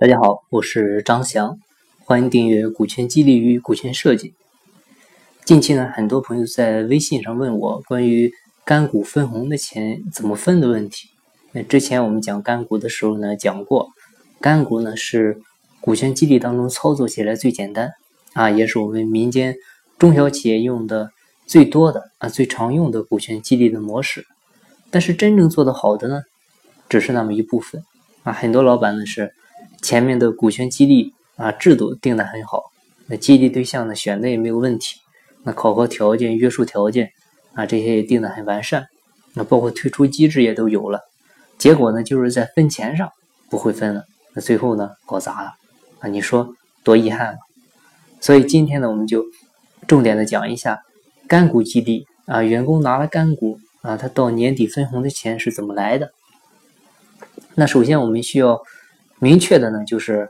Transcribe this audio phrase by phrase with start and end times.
[0.00, 1.58] 大家好，我是张翔，
[2.06, 4.28] 欢迎订阅《股权激励与股权设计》。
[5.44, 8.32] 近期呢，很多朋友在微信上问我关于
[8.64, 11.10] 干股分红的钱怎么分的问题。
[11.52, 13.90] 那之前我们讲干股的时候呢，讲过，
[14.40, 15.38] 干股呢是
[15.82, 17.92] 股权激励当中操作起来最简单
[18.32, 19.54] 啊，也是我们民间
[19.98, 21.10] 中小企业用的
[21.46, 24.24] 最多的啊最常用的股权激励的模式。
[24.90, 26.22] 但是真正做得好的呢，
[26.88, 27.84] 只是那么一部分
[28.22, 29.34] 啊，很多老板呢是。
[29.82, 32.64] 前面的股权激励啊制度定的很好，
[33.06, 35.00] 那激励对象呢选的也没有问题，
[35.42, 37.10] 那考核条件、约束条件
[37.54, 38.86] 啊这些也定的很完善，
[39.34, 41.00] 那包括退出机制也都有了。
[41.58, 43.10] 结果呢就是在分钱上
[43.48, 44.04] 不会分了，
[44.34, 45.52] 那最后呢搞砸了
[46.00, 46.08] 啊！
[46.08, 46.54] 你说
[46.84, 47.38] 多遗憾啊！
[48.20, 49.24] 所以今天呢我们就
[49.86, 50.82] 重点的讲一下
[51.26, 56.12] 干股激励啊，员工拿了干股啊，他到年底分红的钱是怎么来的？
[57.54, 58.60] 那首先我们需要。
[59.20, 60.28] 明确的呢，就是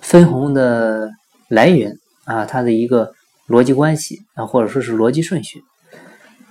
[0.00, 1.10] 分红的
[1.48, 3.12] 来源啊，它的一个
[3.48, 5.62] 逻辑关系啊，或者说是逻辑顺序。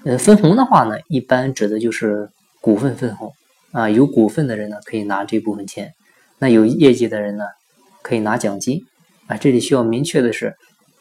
[0.03, 3.33] 呃，分红的话呢，一般指的就是股份分红
[3.72, 5.94] 啊，有股份的人呢可以拿这部分钱，
[6.39, 7.45] 那有业绩的人呢
[8.02, 8.83] 可以拿奖金
[9.27, 9.38] 啊。
[9.38, 10.53] 这里需要明确的是，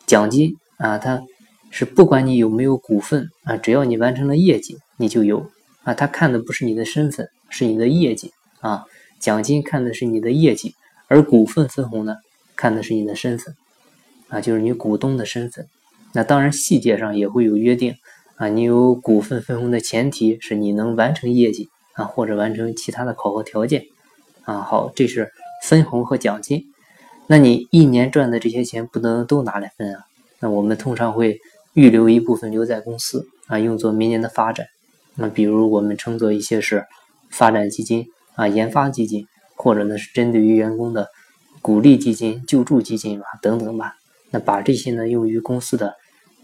[0.07, 1.21] 奖金啊，它
[1.73, 5.45] 是不管你有没有股份啊，只要你完成了业绩，你就有
[5.83, 5.93] 啊。
[5.93, 8.85] 他看的不是你的身份，是你的业绩啊。
[9.23, 10.75] 奖金看的是你的业绩，
[11.07, 12.17] 而股份分红呢，
[12.57, 13.55] 看的是你的身份，
[14.27, 15.69] 啊，就是你股东的身份。
[16.13, 17.95] 那当然细节上也会有约定，
[18.35, 23.85] 啊，你有股份分红的前提是你能完成业绩啊，或者完成其他的考核条件，
[24.43, 25.31] 啊，好，这是
[25.63, 26.65] 分红和奖金。
[27.29, 30.03] 那你一年赚的这些钱不能都拿来分啊，
[30.41, 31.39] 那我们通常会
[31.75, 34.67] 预留一部分留在公司啊，用作明年的发展。
[35.15, 36.87] 那比如我们称作一些是
[37.31, 38.09] 发展基金。
[38.35, 41.09] 啊，研发基金，或者呢是针对于员工的
[41.61, 43.95] 鼓励基金、救助基金吧，等等吧。
[44.31, 45.95] 那把这些呢用于公司的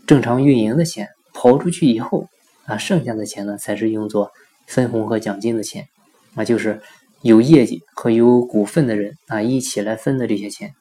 [0.06, 2.28] 正常运营的钱刨出去以后，
[2.66, 4.30] 啊，剩下的钱呢才是用作
[4.66, 5.88] 分红和奖金的钱，
[6.34, 6.80] 啊，就是
[7.22, 10.72] 有业绩和有股份的人啊一起来分的这些钱。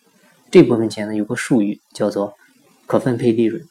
[0.52, 2.34] 这部分钱呢有个术语叫做
[2.86, 3.64] 可分配利润。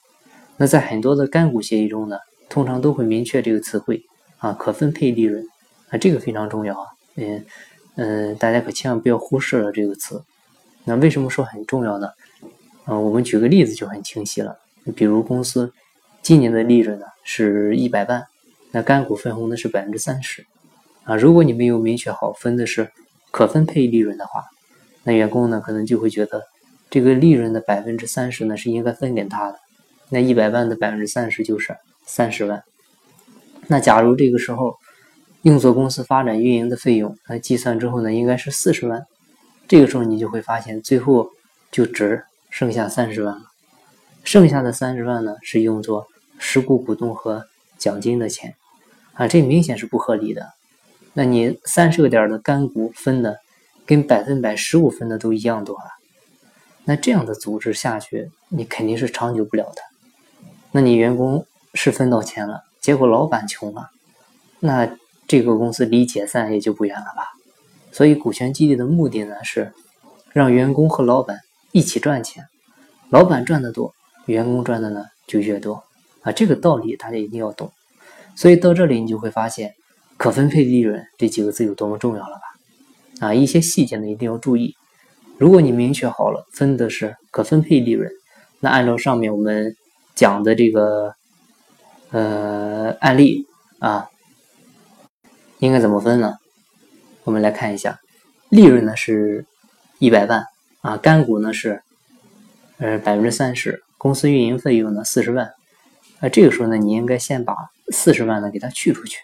[0.56, 2.16] 那在很多的干股协议中呢，
[2.48, 4.03] 通常都会明确这个词汇
[4.38, 5.44] 啊，可分配利润
[5.91, 6.86] 啊，这个非常重要啊。
[7.16, 7.44] 嗯
[7.97, 10.22] 嗯，大家可千万不要忽视了这个词。
[10.84, 12.10] 那为什么说很重要呢？
[12.87, 14.59] 嗯，我们举个例子就很清晰了。
[14.94, 15.72] 比如公司
[16.21, 18.22] 今年的利润呢是一百万，
[18.71, 20.44] 那干股分红呢是百分之三十。
[21.04, 22.93] 啊，如果你没有明确好分的是
[23.31, 24.44] 可分配利润的话，
[25.03, 26.43] 那员工呢可能就会觉得
[26.91, 29.59] 这个利润的百分之三十呢是应该分给他的。
[30.10, 32.62] 那一百万的百分之三十就是三十万。
[33.69, 34.77] 那假如这个时候。
[35.46, 39.06] 用作公司发展运营的费用，那计算之后呢，应该是四十万。
[39.68, 41.30] 这个时候你就会发现，最后
[41.70, 43.42] 就只剩下三十万了。
[44.24, 47.46] 剩下的三十万呢，是用作实股股东和
[47.78, 48.56] 奖金的钱
[49.12, 50.48] 啊，这明显是不合理的。
[51.12, 53.38] 那你三十个点的干股分的，
[53.86, 55.84] 跟百分百十五分的都一样多了。
[56.86, 59.80] 那这样的组织下去，你肯定是长久不了的。
[60.72, 63.90] 那你员工是分到钱了，结果老板穷了，
[64.58, 64.98] 那。
[65.26, 67.22] 这个公司离解散也就不远了吧？
[67.92, 69.72] 所以股权激励的目的呢，是
[70.32, 71.41] 让员工和老板
[71.72, 72.44] 一起赚钱，
[73.09, 73.94] 老板赚的多，
[74.26, 75.82] 员工赚的呢就越多
[76.20, 76.31] 啊。
[76.31, 77.72] 这个道理大家一定要懂。
[78.34, 79.75] 所以到这里你就会发现，
[80.19, 83.28] 可分配利润这几个字有多么重要了吧？
[83.28, 84.75] 啊，一些细节呢一定要注意。
[85.38, 88.10] 如果你明确好了分的是可分配利润，
[88.60, 89.75] 那按照上面我们
[90.15, 91.15] 讲的这个
[92.10, 93.47] 呃案例
[93.78, 94.10] 啊。
[95.58, 96.36] 应该怎么分呢？
[97.24, 97.98] 我们来看一下，
[98.50, 99.46] 利润呢是
[99.98, 100.44] 一百万
[100.82, 101.82] 啊，干股呢是
[102.78, 105.50] 呃百分之三十，公司运营费用呢四十万
[106.20, 106.28] 啊。
[106.28, 107.54] 这个时候呢，你应该先把
[107.90, 109.18] 四十万呢给它去出去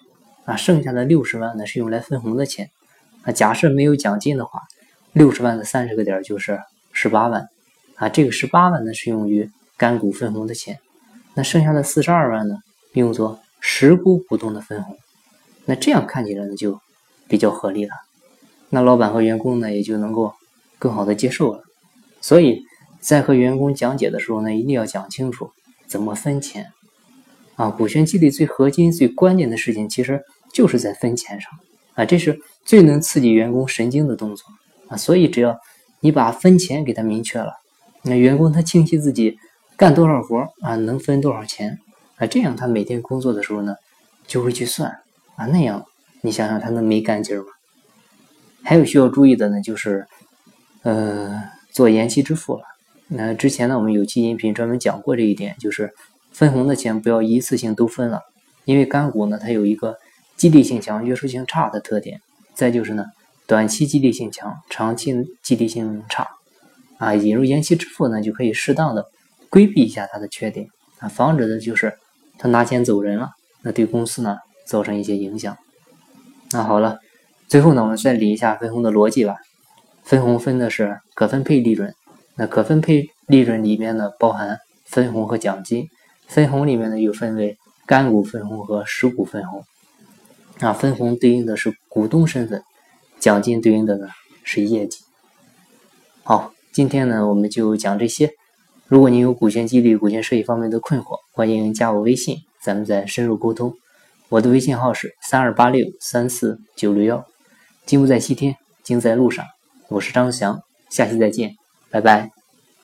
[0.47, 2.71] 啊，剩下的六十万呢是用来分红的钱
[3.23, 3.33] 啊。
[3.33, 4.63] 假设没有奖金的话，
[5.13, 6.59] 六十万的三十个点就是
[6.93, 7.47] 十八万
[7.97, 8.09] 啊。
[8.09, 10.79] 这个十八万呢是用于干股分红的钱，
[11.35, 12.57] 那剩下的四十二万呢
[12.95, 14.97] 用作实股股东的分红。
[15.65, 16.81] 那这样看起来呢，就
[17.29, 17.93] 比较合理了。
[18.71, 20.35] 那老板和员工呢，也就能够
[20.79, 21.63] 更好的接受了。
[22.21, 22.63] 所以
[23.01, 25.51] 在和员工讲解的时候呢，一定要讲清楚
[25.87, 26.73] 怎么分钱
[27.57, 27.69] 啊。
[27.69, 30.23] 股权激励最核心、最关键的事情，其实
[30.53, 31.51] 就是在分钱上
[31.95, 32.05] 啊。
[32.05, 34.47] 这是最能刺激员工神经的动作
[34.89, 34.97] 啊。
[34.97, 35.59] 所以只要
[36.01, 37.53] 你把分钱给他明确了，
[38.03, 39.39] 那员工他清晰自己
[39.77, 41.79] 干多少活啊，能分多少钱
[42.17, 43.77] 啊，这样他每天工作的时候呢，
[44.27, 45.02] 就会去算。
[45.37, 45.85] 啊，那样
[46.21, 47.49] 你想想他能没干劲儿吗？
[48.65, 50.07] 还有需要注意的呢，就是
[50.83, 52.63] 呃，做延期支付了。
[53.09, 55.93] 那之前呢，我们有期音频专门讲过这一点，就是
[56.31, 58.21] 分红的钱不要一次性都分了，
[58.65, 59.97] 因为干股呢，它有一个
[60.37, 62.21] 激励性强、约束性差的特点。
[62.55, 63.05] 再就是呢，
[63.47, 66.29] 短期激励性强，长期激励性差。
[66.99, 69.07] 啊，引入延期支付呢，就可以适当的
[69.51, 70.69] 规避一下它的缺点
[71.01, 71.99] 啊，防止的就是
[72.39, 73.31] 他拿钱走人了，
[73.63, 75.57] 那对公司呢造成一些影响。
[76.53, 76.99] 那好了，
[77.49, 79.37] 最后呢，我们再理一下分红的逻辑吧。
[80.03, 81.95] 分红分的是可分配利润，
[82.37, 85.89] 那可分配利润里面呢包含分红和奖金，
[86.27, 87.57] 分红里面呢又分为
[87.87, 89.65] 干股分红和实股分红。
[90.59, 92.63] 那分红对应的是股东身份，
[93.19, 94.09] 奖金对应的呢
[94.45, 94.99] 是业绩。
[96.23, 96.53] 好。
[96.75, 98.31] 今天呢，我们就讲这些。
[98.87, 103.75] 如果您有股权激励、股权设计方面的困惑，欢迎加我微信，咱们再深入沟通。
[104.33, 107.23] 我的微信号是三二八六三四九六幺。
[107.85, 109.45] 金不在西天，金在路上。
[109.91, 110.59] 我是张翔，
[110.89, 111.55] 下期再见，
[111.91, 112.31] 拜拜。